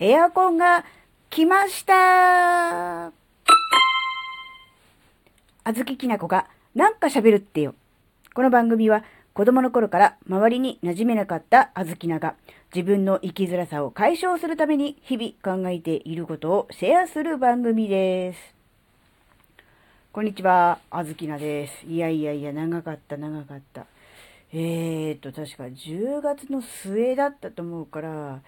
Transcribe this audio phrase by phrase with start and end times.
[0.00, 0.84] エアコンが
[1.28, 3.12] 来ましたあ
[5.74, 7.74] ずききなこがなんか喋るってよ。
[8.32, 9.02] この番組は
[9.34, 12.36] 子供の頃から周りに馴染めなかったあずきなが
[12.72, 18.54] 自分の生きづらさを解消するために日々考えていることをシェアする番組です。
[20.12, 21.84] こんにちは、あずきなです。
[21.86, 23.86] いやいやいや、長かった長かった。
[24.52, 28.42] えーと、確か10月の末だったと思うから、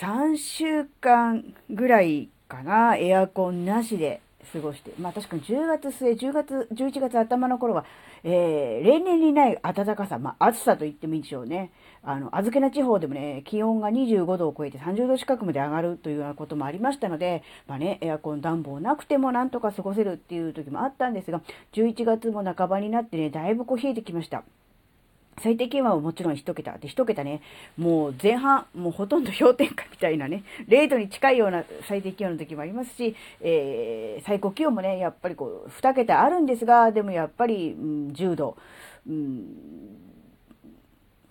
[0.00, 4.20] 3週間ぐらいかな、エアコンなしで
[4.52, 4.92] 過ごして。
[4.98, 7.84] まあ確かに10月末、10月、11月頭の頃は、
[8.24, 11.70] えー、例年にない暖かさ、まあ暑さと言ってもいいでしょうね。
[12.02, 21.42] あの、預けな地方でもね、気温が25度を超えて30度近くまで上がるというようなこともありましたので、まあね、エアコン暖房なくてもなんとか過ごせるっていう時もあったんですが、
[21.72, 24.44] 11月も半ばになってね、だいぶこう冷えてきました。
[25.40, 26.78] 最低気温はもちろん1桁。
[26.78, 27.40] で、1桁ね、
[27.76, 38.56] もう前半、もうほとんど氷点下みたいなね、0度に近いような最低気温の時もありますし、えー、最高気温もね、やっぱりこう、2桁あるんですが、でもやっぱり、うん、10度、
[39.06, 39.98] うん、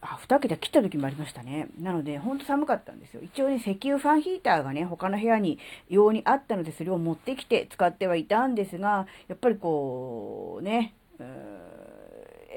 [0.01, 1.67] あ、2桁切った時もありましたね。
[1.79, 3.21] なので、ほんと寒かったんですよ。
[3.23, 10.93] 一応ね、石油ファンヒーターがね、他の部屋に用にあったので、それを持ってきて使ってはいたんですが、やっぱりこう、ね、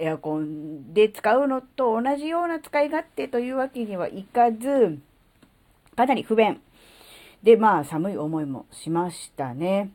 [0.00, 4.98] エアコンで使うのと同じような使い勝手というわけにはいかず、
[5.96, 6.60] かなり不便。
[7.42, 9.90] で、まあ、寒い思いもしましたね。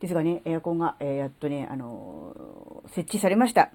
[0.00, 3.70] ですがね、エアコンが、えー、やっとね、あのー、設置されました。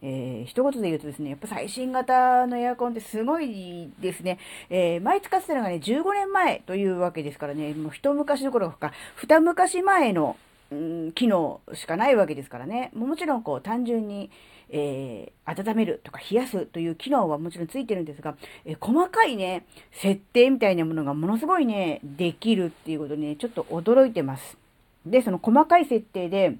[0.00, 4.38] えー、一言で言うとですね、やっぱ最新型のエアコンってすごいですね。
[4.70, 10.36] えー、前使ってたのがね、15年前というわけですからね、もう一昔どころか、二昔前の、
[10.70, 12.90] うん、機能しかないわけですからね。
[12.94, 14.30] もちろんこう単純に、
[14.70, 24.58] えー、温めるとか冷やすという機能はもちろんついてるんですが、えー、細かいね、設定みたいなものがものすごいね、できるっていうことにね、ちょっと驚いてます。
[25.06, 26.56] で、その細かい設定で、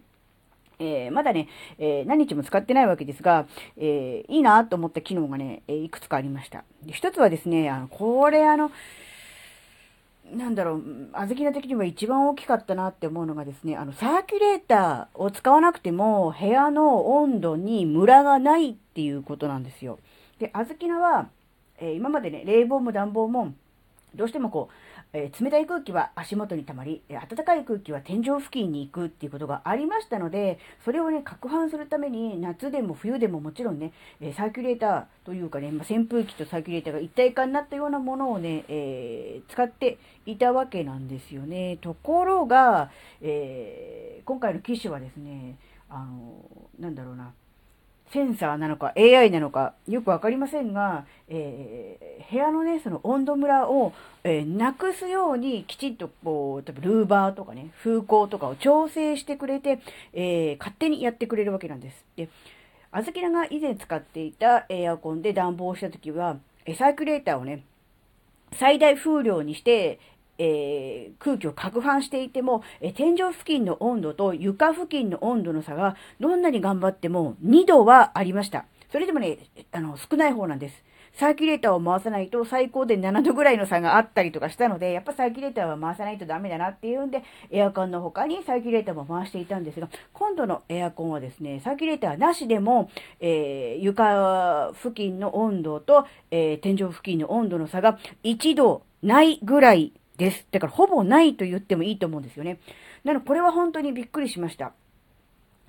[0.80, 3.46] えー、まだね、えー、何日も使ってないわけですが、
[3.76, 6.64] えー、いいなと思った機能がね、えいくつかありました。
[6.86, 8.70] 一つはですね、あの、これあの、
[10.32, 19.98] なんだろう、あずきな的には一番大きかったなって思うのがですね、あの、サーキュレーターを使わなくても、部屋の温度にムラがないっていうことなんですよ。
[20.38, 21.28] で、あずきなは、
[21.78, 23.54] えー、今までね、冷房も暖房も、
[24.14, 41.78] どうしてもこう、えー、冷たい空気は足元に溜まり、え暖かい空気は天井付近に行くっていうことがありましたので、それをね、攪拌するために、夏でも冬でももちろんね、えサーキュレーターというかね、まあ、扇風機とサーキュレーターが一体化になったようなものをね、えー、使っていたわけなんですよね。
[41.80, 42.90] ところが、
[43.22, 45.56] えー、今回の機種はですね、
[45.88, 46.44] あの、
[46.78, 47.32] なんだろうな、
[48.10, 53.92] センサーなのか AI なのかよくわかりませんが、えー、部屋のね、その温度ムラを、
[54.24, 59.80] えー、なくすようにきちっとこう、例えばルーバーとかね、風向とかを調整してくれて、
[60.14, 62.04] えー、勝手にやってくれるわけなんです。
[62.16, 62.28] で、
[62.90, 66.38] あずきらが以前使っていたエアコンで暖房した時は、
[66.78, 67.64] サーキュレーターをね、
[68.54, 69.98] 最大風量にして、
[70.38, 78.64] えー、空気を攪拌していても、えー、天井付近の温度と床付近の温度の差がどんなに頑張っても2度はありました。
[78.90, 79.38] それでもね、
[79.72, 80.84] あの、少ない方なんです。
[81.18, 92.90] サーキュレーターを回さないと最高で7度ぐらいの差があったりとかしたので、やっぱサーキュレーターは回さないとダメだなっていうんで、エアコンの他にサーキュレーターも回していたんですが、今度のエアコンはですね、サーキュレーターなしでも、
[93.20, 100.46] えー、床付近の温度と、えー、天井付近の温度の差が1度ないぐらいです。
[100.50, 102.58] だからほぼないと言ってもいいと思うんですよね。
[103.04, 104.72] なのでこれは本当にびっくりしました。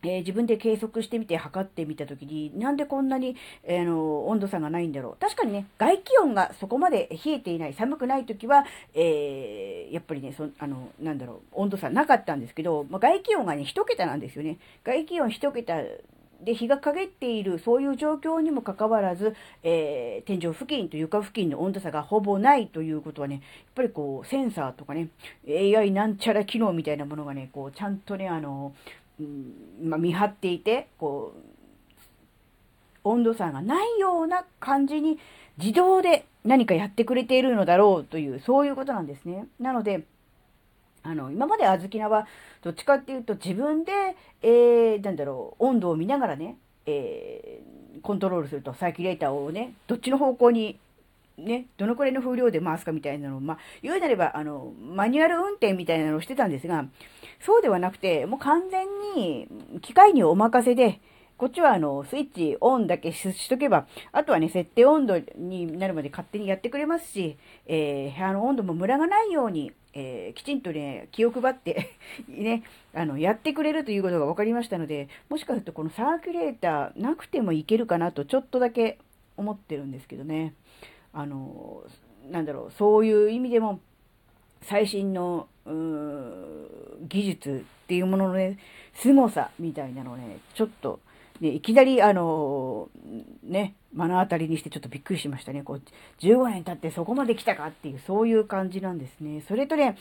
[0.04, 5.18] えー、自分で計測してみて測ってみたときに、なんでこんなに、えー、の温度差がないんだろう。
[5.20, 14.58] 確かにね、外気温がそこまで冷えていない、寒くないときは、えー、やっぱりね、そあの、なんだろう、温度差なかったんですけど、まあ、外気温がね、1桁なんですよね。
[14.84, 15.84] 外気温1桁
[16.44, 23.44] で、日が陰っている、そういう状況にもかかわらず、えー、天井付近と床付近の温度差がほぼないということはね、やっ
[23.76, 25.10] ぱりこう、センサーとかね、
[25.48, 28.74] AI なんちゃら機能みたいなものがね、こう、ちゃんとね、あの、
[29.20, 29.54] うん、
[29.84, 31.40] まあ、見張っていて、こう、
[33.04, 35.20] 温度差がないような感じに
[35.58, 39.48] 自動で何かやってくれているのだろうという、そういうことなんですね。
[39.60, 40.04] なので、
[41.04, 42.28] あの、今まであずきなは、
[42.62, 43.92] どっちかっていうと自分で、
[44.42, 50.80] えー、なんだろう、温度を見ながらね、えー、コントロールすると、サーキュレーターをね、どっちの方向に、
[51.38, 56.86] ね、どのくらいの風量で回すかみたいなのを、まあ、言うなれば、あの、マニュアル運転みたいなのをしてたんですが、
[57.40, 59.48] そうではなくて、もう完全に
[59.82, 61.00] 機械にお任せで、
[61.40, 71.92] こっちはあの、スイッチオンだけしとけば、あとはね、設定温度になるまで勝手にやってくれますし、えー、部屋の温度もムラがないように、えー、きちんとね、気を配って
[72.28, 72.64] ね、
[72.94, 79.00] あの、やってくれるということが分かりましたので、もしかするとこのサーキュレーターなくてもいけるかなと、ちょっとだけ
[79.38, 80.54] 思ってるんですけどね。
[81.14, 81.84] あの、
[82.30, 83.80] なんだろう、そういう意味でも、
[84.62, 88.58] 最新の、技術っていうもののね、
[88.94, 91.00] 凄さみたいなのをね、ちょっと、
[91.42, 92.90] ね、いきなり、あの
[93.44, 95.64] ね、目の当たりにしてちょっとびっくりしましたね。
[95.64, 95.82] こう、
[96.20, 99.44] 15年経ってそこまで来たかっていう、そういう感じなんですね。
[99.48, 99.98] それとね、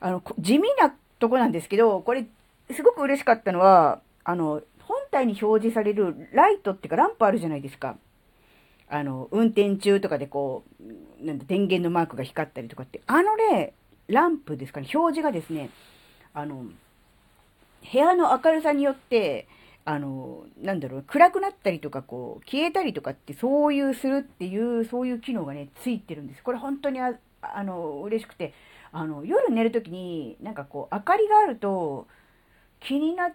[0.00, 2.26] あの、地味なとこなんですけど、これ、
[2.72, 7.96] すごく嬉しかったのは、あの、本体に表示されるライトっていうかランプあるじゃないですか。
[8.88, 13.72] あの、運転中とかでこう、なんだ、電源のマークが光ったりとかって、あのね、
[14.08, 15.70] ランプですかね、表示がですね、
[16.34, 16.64] あの、
[17.92, 19.46] 部屋の明るさによって、
[19.90, 26.44] あの、なんだろう、暗くなったりとか、こう、消えたりとかって、そういうするっていう、そういう機能がね、ついてるんです。
[26.44, 28.54] これ本当にあ、あの、嬉しくて、
[28.92, 32.06] あの、夜寝るときに、なんかこう、明かりがあると、
[32.78, 33.32] 気になっ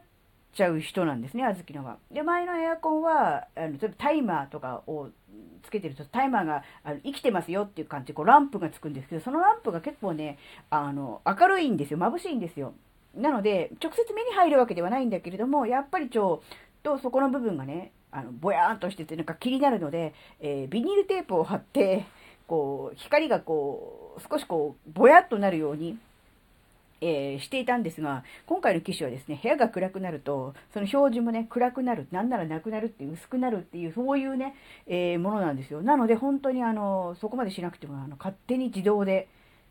[0.54, 1.98] ちゃう人なんですね、あずきのは。
[2.10, 5.10] で、前のエアコンは、あの、例えばタイマーとかを
[5.64, 10.38] つけてると、タイマーがあの生きてますよっていう感じで、こう、ランプがつくんですけど、そのランプが結構ね、
[10.70, 12.00] あの、明るいんですよ。
[12.00, 12.74] 眩しいんですよ。
[13.16, 16.50] なので、直接目に入るわけではないんだけれども、やっぱりちょっ
[16.84, 22.06] とそこの部分がね、あの、ぼやーんとしてて、なんか気になるので、えー、ビニールテープを貼って、
[22.48, 25.98] こう、光がこう、少しこう、ぼやっとなるように、
[27.02, 34.56] えー、していたんですが、今回の機種はですね、部屋が暗くなると、その表示もね、暗くなる、なんならなくなるっていう、薄くなるっていう、そういうね、
[34.88, 35.82] えー、ものなんですよ。
[35.82, 39.28] なので、本当にあの、そこまでしなくても、あの、勝手に自動で、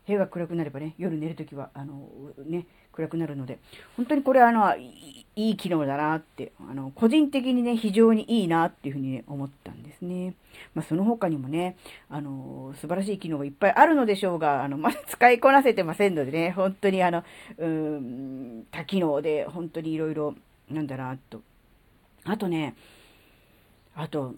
[0.07, 2.07] 部屋が暗くなればね、夜寝るときは、あの、
[2.45, 3.59] ね、暗くなるので、
[3.97, 10.33] 本当にこれあの、いい機能だなって、あの、個人的にね、非常にいいなっていうふうにね、思ったんですね。
[10.73, 11.75] まあ、その他にもね、
[12.09, 17.23] あの、素晴らしい機能がいっぱいあるのでしょうが、あの、まだ使いこなせてませんのでね、本当にあの、
[17.57, 20.35] うん、多機能で、本当にいろいろ、
[20.71, 21.41] なんだな、と。
[22.23, 22.75] あとね、
[23.93, 24.33] あと、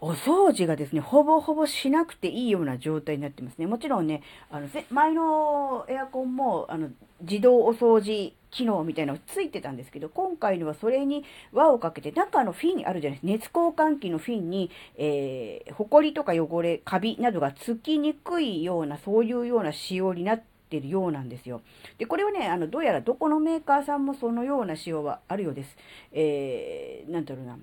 [0.00, 3.66] お掃除がですね、ほぼほぼしなくていいような状態になってますね。
[3.66, 6.90] もちろんね、あの、前のエアコンも、あの、
[7.20, 13.60] 自動お掃除機能みたいなのがついてたんですけど、今回のはそれに輪をかけて、中のフィンあるじゃないですか。
[13.60, 21.60] 熱交換器のフィンに、えー、埃とか汚れ、カビなどがつきにくいような、そういうような仕様になってるようなんですよ。
[21.98, 25.76] で、これはね、あの、どうやらどこのメーカーさんもそのような仕様はあるようです。
[26.12, 27.58] えー、なんだろうな。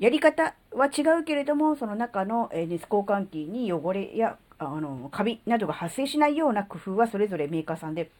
[0.00, 8.10] やり方は違うけれども、その中の熱交換器に汚れや、あの、カビなどが発生しないような工夫はそれぞれメーカーさんで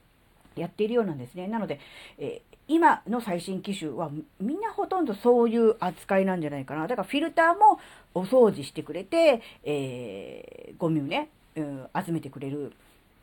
[0.56, 1.48] やっているようなんですね。
[1.48, 1.80] なので、
[2.18, 4.10] えー、今の最新機種は
[4.40, 6.86] みんなほとんどそういう扱いなんじゃないかな。
[6.86, 7.80] だからフィルターも
[8.14, 12.72] お掃除してくれて、えー、ゴミをね、うん、集めてくれる。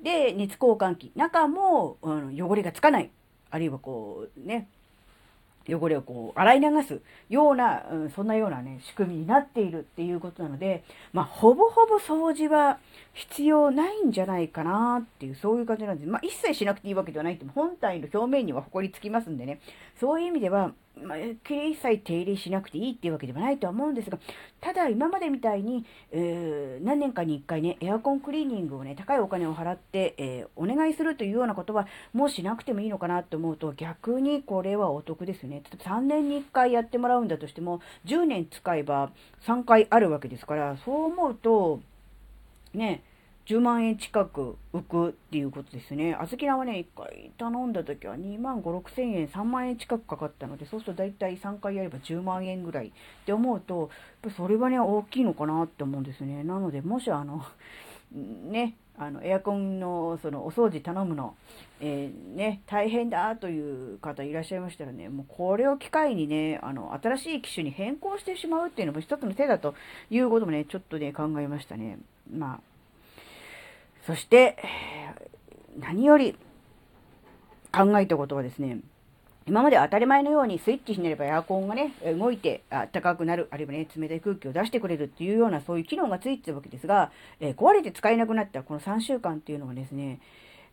[0.02, 1.12] で、熱交換器。
[1.16, 3.12] 中も、うん、汚れがつかない。
[3.52, 4.68] あるいはこうね、
[5.70, 10.84] 汚れをこう洗い流すような、うん、そんなようなね、仕組みになっているっていうことなので、
[11.14, 12.80] まあ、ほぼほぼ掃除は
[13.14, 16.10] 必要ないんじゃないかなっていう、そういう感じなんです。
[16.10, 19.60] まあ、一切しなくていいわけではないって、本体の表面には埃つきますんでね、
[20.00, 20.74] そういう意味では、
[21.04, 21.38] まあ、一
[21.76, 24.20] 切手入れしなくていいっていうわけではないとは思うんですが、
[24.62, 35.62] ただ今までみたいに、えー、何年かに一回ね、エアコンクリーニングをね、高いお金を払って、えー、お願いするというようなことは、もうしなくてもいいのかなと思うと、逆にこれはお得ですね。
[35.64, 39.12] 例えば3年に1回やってもらうんだとしても、10年使えば
[39.46, 41.80] 3回あるわけですから、そう思うと、
[42.74, 43.04] ね、
[43.48, 46.14] 10万円近く浮くっていうことですね。
[46.16, 52.92] 小豆菜はね、1回頼んだ時は2万5、6千円、3万円近くかかったので、そうすると大体3回やれば10万円ぐらいっ
[53.26, 53.90] て思うと、やっ
[54.24, 56.44] ぱそれはね、大きいのかなって思うんですね。
[56.44, 57.42] なので、もしあの、
[58.12, 61.36] ね、あの、エアコンの、その、お掃除頼むの、
[61.80, 69.74] えー、ね、大変だという方いらっしゃいましたらね、もうこれを機会にね、あの、新しい機種に変更してしまうっていうのも一つの手だと
[70.10, 72.00] いうこともね、ちょっとね、考えましたね。
[72.30, 72.77] まあ、
[74.08, 74.58] そして、
[75.80, 76.38] 何より
[77.74, 78.80] 考えたことはですね、
[79.46, 87.12] 今まで当たり前のようにスイッチひねればエアコンがね、動いて暖かくなる、あるいはね、冷たい空気を出してくれるっていうようなそういう機能がついてるわけですが、
[87.42, 90.22] えー、壊れて使えなくなったこの3週間っていうのはですね、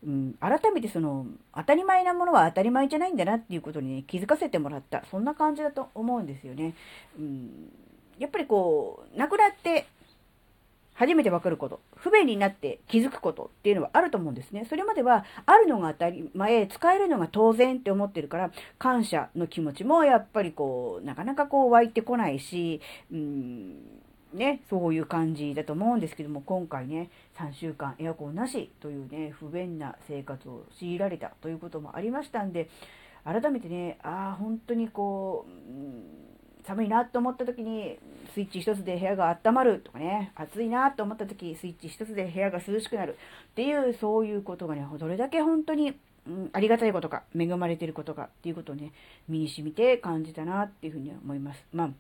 [0.07, 1.27] うん、改めてその、
[1.57, 6.75] 当たり前なものは当たり前じゃないんだなっていうことに、ね、気づかせてもらった、そんな感じだと思うんですよね。
[7.19, 7.73] うん、
[8.19, 9.87] やっぱりこう、亡くなって、
[10.95, 14.65] 初めてわかること、不便になって気づくことっていうのはあると思うんですね。
[14.69, 22.81] それまでは、あるのが当たり前、使えるのが当然って思ってるから、感謝の気持ちもやっぱりこう、なかなかこう湧いてこないし、
[23.13, 23.75] うん、
[24.33, 32.69] ね、そういう感じだと思うんですけども、今回ね、3週間エアコンなしというね、不便な生活を強いられたということもありましたんで、
[33.25, 36.34] 改めてね、ああ、本当にこう、うん
[36.67, 37.99] 寒いなと思った時に
[38.35, 43.17] スイッチ一つで部屋が温まるとかね、暑いなと思った時スイッチ一つで部屋が涼しくなる
[43.51, 45.95] っていう、そういうことがね、どれだけ本当に、
[46.27, 48.93] うん、ありがたいことか、恵まれてることかっていうことをね、
[49.29, 51.65] 身に染みて感じたなっていうふうに思います。
[51.73, 51.91] まあ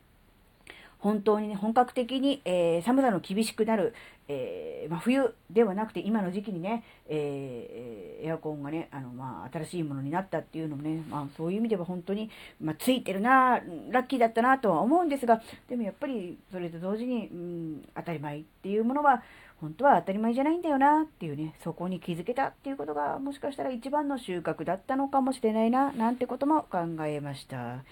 [1.04, 3.92] 本当にね、本格的に、えー、寒さの厳しくなる、
[4.26, 19.23] えー、まあ、冬ではなくて今の時期にね、えー、エアコンがね、あの、まあ、新しいものになったっていうのもね、まあ、そういう意味では本当に、まあ、ついてるな、ラッキーだったなとは思うんですが、でもやっぱりそれと同時に、うん、当たり前っていうものは、
[19.61, 27.84] 本当は当たり前じゃないんだよなっていうね、そこに気づけたっていうことが、もしかしたら一番の収穫だったのかもしれないな、なんてことも考えました。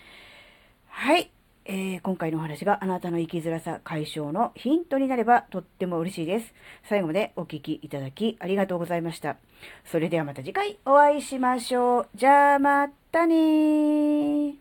[0.88, 1.30] はい。
[1.64, 6.54] えー、今回のお話があなたの生きづらさ解消のヒントになればとっても嬉しいです。
[6.88, 9.36] 最後までお聴きいただきありがとうございました。
[9.84, 12.08] それではまた次回お会いしましょう。
[12.14, 14.54] じゃあまたね